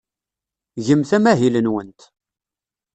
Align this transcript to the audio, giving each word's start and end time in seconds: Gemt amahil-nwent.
Gemt 0.85 1.11
amahil-nwent. 1.17 2.01